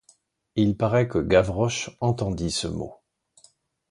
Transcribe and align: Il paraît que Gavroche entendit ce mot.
Il 0.55 0.75
paraît 0.77 1.07
que 1.07 1.19
Gavroche 1.19 1.91
entendit 1.99 2.49
ce 2.49 2.65
mot. 2.65 2.95